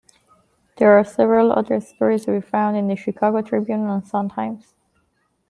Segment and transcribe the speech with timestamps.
[0.77, 4.73] There are several other stories to be found in the Chicago Tribune and Sun-Times.